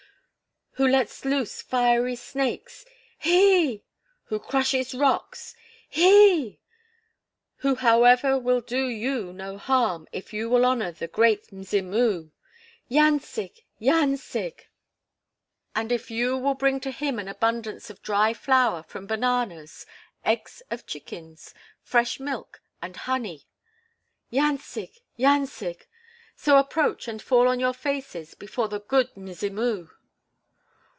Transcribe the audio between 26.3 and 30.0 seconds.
"So approach and fall on your faces before the 'Good Mzimu!'"